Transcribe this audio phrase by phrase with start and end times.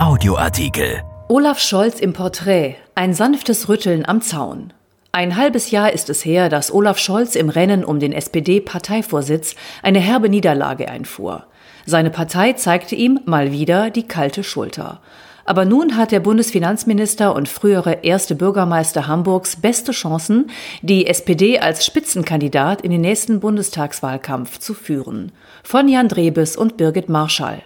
[0.00, 1.02] Audioartikel.
[1.28, 2.76] Olaf Scholz im Porträt.
[2.94, 4.72] Ein sanftes Rütteln am Zaun.
[5.12, 9.98] Ein halbes Jahr ist es her, dass Olaf Scholz im Rennen um den SPD-Parteivorsitz eine
[9.98, 11.44] herbe Niederlage einfuhr.
[11.84, 15.02] Seine Partei zeigte ihm mal wieder die kalte Schulter.
[15.44, 21.84] Aber nun hat der Bundesfinanzminister und frühere erste Bürgermeister Hamburgs beste Chancen, die SPD als
[21.84, 25.32] Spitzenkandidat in den nächsten Bundestagswahlkampf zu führen.
[25.62, 27.60] Von Jan Drebes und Birgit Marschall.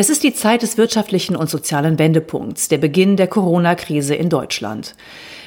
[0.00, 4.94] Es ist die Zeit des wirtschaftlichen und sozialen Wendepunkts, der Beginn der Corona-Krise in Deutschland.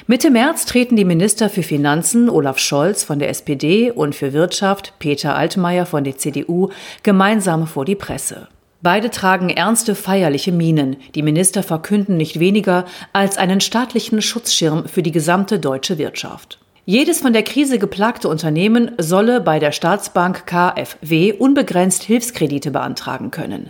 [0.06, 4.92] Mitte März treten die Minister für Finanzen Olaf Scholz von der SPD und für Wirtschaft
[4.98, 6.68] Peter Altmaier von der CDU
[7.02, 8.46] gemeinsam vor die Presse.
[8.82, 10.98] Beide tragen ernste feierliche Minen.
[11.14, 16.61] Die Minister verkünden nicht weniger als einen staatlichen Schutzschirm für die gesamte deutsche Wirtschaft.
[16.84, 23.68] Jedes von der Krise geplagte Unternehmen solle bei der Staatsbank KfW unbegrenzt Hilfskredite beantragen können.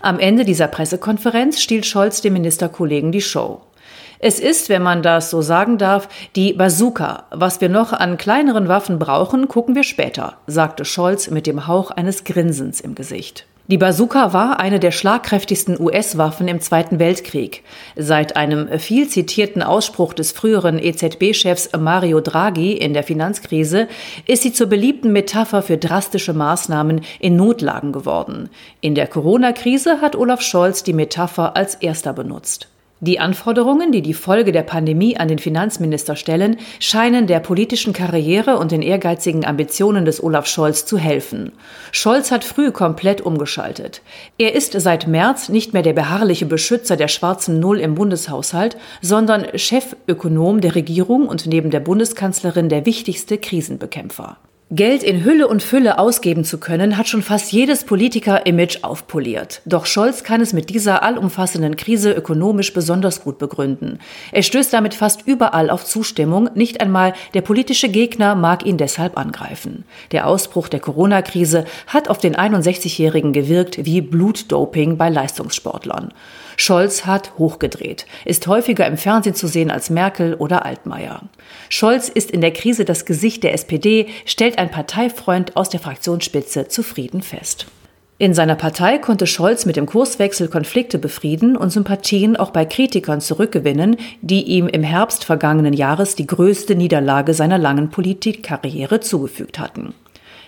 [0.00, 3.62] Am Ende dieser Pressekonferenz stiehlt Scholz dem Ministerkollegen die Show.
[4.20, 7.24] Es ist, wenn man das so sagen darf, die Bazooka.
[7.32, 11.90] Was wir noch an kleineren Waffen brauchen, gucken wir später, sagte Scholz mit dem Hauch
[11.90, 13.44] eines Grinsens im Gesicht.
[13.68, 17.62] Die Bazooka war eine der schlagkräftigsten US-Waffen im Zweiten Weltkrieg.
[17.94, 23.86] Seit einem viel zitierten Ausspruch des früheren EZB-Chefs Mario Draghi in der Finanzkrise
[24.26, 28.50] ist sie zur beliebten Metapher für drastische Maßnahmen in Notlagen geworden.
[28.80, 32.71] In der Corona-Krise hat Olaf Scholz die Metapher als erster benutzt.
[33.04, 38.58] Die Anforderungen, die die Folge der Pandemie an den Finanzminister stellen, scheinen der politischen Karriere
[38.58, 41.50] und den ehrgeizigen Ambitionen des Olaf Scholz zu helfen.
[41.90, 44.02] Scholz hat früh komplett umgeschaltet.
[44.38, 49.46] Er ist seit März nicht mehr der beharrliche Beschützer der schwarzen Null im Bundeshaushalt, sondern
[49.58, 54.36] Chefökonom der Regierung und neben der Bundeskanzlerin der wichtigste Krisenbekämpfer.
[54.74, 59.60] Geld in Hülle und Fülle ausgeben zu können, hat schon fast jedes Politiker-Image aufpoliert.
[59.66, 63.98] Doch Scholz kann es mit dieser allumfassenden Krise ökonomisch besonders gut begründen.
[64.30, 69.18] Er stößt damit fast überall auf Zustimmung, nicht einmal der politische Gegner mag ihn deshalb
[69.18, 69.84] angreifen.
[70.10, 76.14] Der Ausbruch der Corona-Krise hat auf den 61-Jährigen gewirkt wie Blutdoping bei Leistungssportlern.
[76.56, 81.22] Scholz hat hochgedreht, ist häufiger im Fernsehen zu sehen als Merkel oder Altmaier.
[81.68, 86.68] Scholz ist in der Krise das Gesicht der SPD, stellt ein Parteifreund aus der Fraktionsspitze
[86.68, 87.66] zufrieden fest.
[88.18, 93.20] In seiner Partei konnte Scholz mit dem Kurswechsel Konflikte befrieden und Sympathien auch bei Kritikern
[93.20, 99.94] zurückgewinnen, die ihm im Herbst vergangenen Jahres die größte Niederlage seiner langen Politikkarriere zugefügt hatten.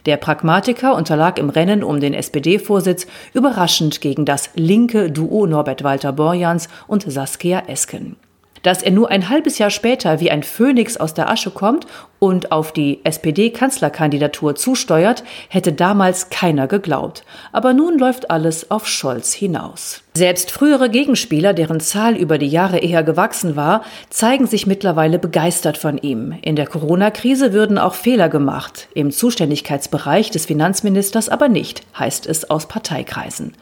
[0.06, 6.12] Der Pragmatiker unterlag im Rennen um den SPD-Vorsitz überraschend gegen das linke Duo Norbert Walter
[6.12, 8.14] Borjans und Saskia Esken.
[8.64, 11.86] Dass er nur ein halbes Jahr später wie ein Phönix aus der Asche kommt
[12.18, 17.24] und auf die SPD-Kanzlerkandidatur zusteuert, hätte damals keiner geglaubt.
[17.52, 20.02] Aber nun läuft alles auf Scholz hinaus.
[20.14, 25.76] Selbst frühere Gegenspieler, deren Zahl über die Jahre eher gewachsen war, zeigen sich mittlerweile begeistert
[25.76, 26.34] von ihm.
[26.40, 32.48] In der Corona-Krise würden auch Fehler gemacht, im Zuständigkeitsbereich des Finanzministers aber nicht, heißt es
[32.48, 33.52] aus Parteikreisen.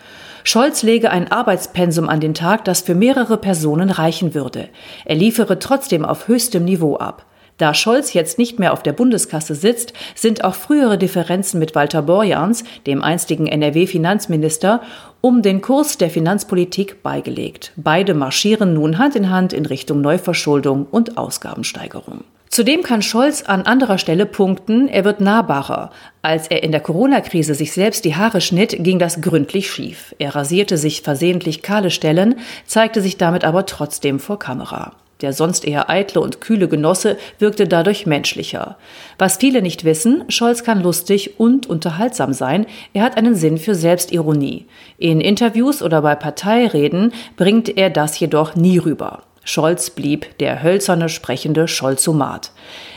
[0.45, 4.69] Scholz lege ein Arbeitspensum an den Tag, das für mehrere Personen reichen würde.
[5.05, 7.27] Er liefere trotzdem auf höchstem Niveau ab.
[7.59, 12.03] Da Scholz jetzt nicht mehr auf der Bundeskasse sitzt, sind auch frühere Differenzen mit Walter
[12.03, 14.81] Borjans, dem einstigen NRW-Finanzminister,
[15.21, 17.73] um den Kurs der Finanzpolitik beigelegt.
[17.77, 22.25] Beide marschieren nun Hand in Hand in Richtung Neuverschuldung und Ausgabensteigerung.
[22.53, 25.89] Zudem kann Scholz an anderer Stelle punkten, er wird nahbarer.
[26.21, 30.15] Als er in der Corona-Krise sich selbst die Haare schnitt, ging das gründlich schief.
[30.19, 32.35] Er rasierte sich versehentlich kahle Stellen,
[32.67, 34.93] zeigte sich damit aber trotzdem vor Kamera.
[35.23, 38.77] Der sonst eher eitle und kühle Genosse wirkte dadurch menschlicher.
[39.17, 42.67] Was viele nicht wissen, Scholz kann lustig und unterhaltsam sein.
[42.93, 44.67] Er hat einen Sinn für Selbstironie.
[44.99, 49.23] In Interviews oder bei Parteireden bringt er das jedoch nie rüber.
[49.45, 52.53] Scholz blieb der hölzerne, sprechende Scholzomat.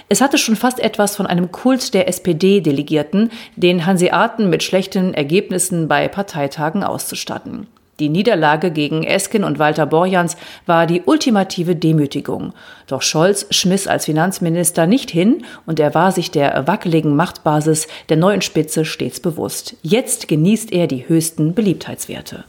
[0.08, 5.88] Es hatte schon fast etwas von einem Kult der SPD-Delegierten, den Hanseaten mit schlechten Ergebnissen
[5.88, 7.68] bei Parteitagen auszustatten.
[8.00, 10.36] Die Niederlage gegen Esken und Walter Borjans
[10.66, 12.54] war die ultimative Demütigung.
[12.88, 18.18] Doch Scholz schmiss als Finanzminister nicht hin und er war sich der wackeligen Machtbasis der
[18.18, 19.78] neuen Spitze stets bewusst.
[19.82, 22.44] Jetzt genießt er die höchsten Beliebtheitswerte.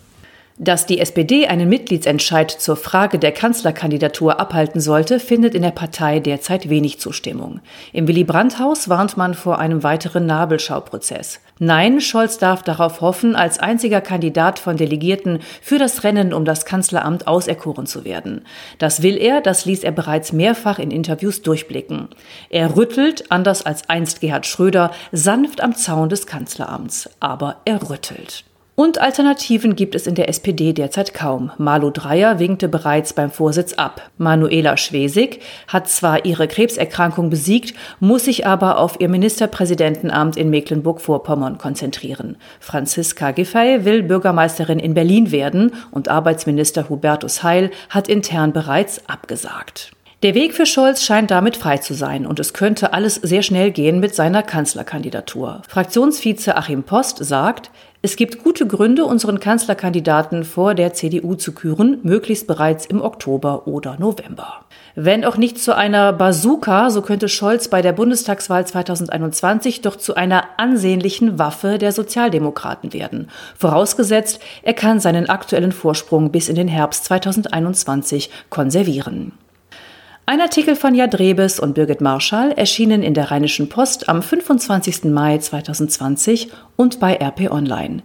[0.58, 6.18] Dass die SPD einen Mitgliedsentscheid zur Frage der Kanzlerkandidatur abhalten sollte, findet in der Partei
[6.18, 7.60] derzeit wenig Zustimmung.
[7.92, 11.40] Im Willy Brandt-Haus warnt man vor einem weiteren Nabelschauprozess.
[11.58, 16.64] Nein, Scholz darf darauf hoffen, als einziger Kandidat von Delegierten für das Rennen um das
[16.64, 18.46] Kanzleramt auserkoren zu werden.
[18.78, 22.08] Das will er, das ließ er bereits mehrfach in Interviews durchblicken.
[22.48, 27.10] Er rüttelt, anders als einst Gerhard Schröder, sanft am Zaun des Kanzleramts.
[27.20, 28.44] Aber er rüttelt.
[28.78, 31.50] Und Alternativen gibt es in der SPD derzeit kaum.
[31.56, 34.10] Malu Dreyer winkte bereits beim Vorsitz ab.
[34.18, 41.56] Manuela Schwesig hat zwar ihre Krebserkrankung besiegt, muss sich aber auf ihr Ministerpräsidentenamt in Mecklenburg-Vorpommern
[41.56, 42.36] konzentrieren.
[42.60, 49.92] Franziska Giffey will Bürgermeisterin in Berlin werden und Arbeitsminister Hubertus Heil hat intern bereits abgesagt.
[50.22, 53.70] Der Weg für Scholz scheint damit frei zu sein und es könnte alles sehr schnell
[53.70, 55.62] gehen mit seiner Kanzlerkandidatur.
[55.68, 57.70] Fraktionsvize Achim Post sagt,
[58.06, 63.66] es gibt gute Gründe, unseren Kanzlerkandidaten vor der CDU zu küren, möglichst bereits im Oktober
[63.66, 64.60] oder November.
[64.94, 70.14] Wenn auch nicht zu einer Bazooka, so könnte Scholz bei der Bundestagswahl 2021 doch zu
[70.14, 73.28] einer ansehnlichen Waffe der Sozialdemokraten werden.
[73.58, 79.32] Vorausgesetzt, er kann seinen aktuellen Vorsprung bis in den Herbst 2021 konservieren.
[80.28, 85.04] Ein Artikel von Jad Rebes und Birgit Marschall erschienen in der Rheinischen Post am 25.
[85.04, 88.02] Mai 2020 und bei RP Online.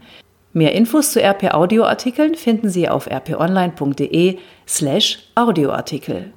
[0.54, 4.38] Mehr Infos zu RP Audioartikeln finden Sie auf rponline.de
[4.68, 6.32] slash Audioartikel.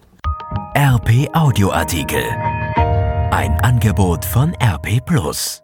[0.75, 2.25] RP Audioartikel.
[3.31, 5.64] Ein Angebot von RP Plus.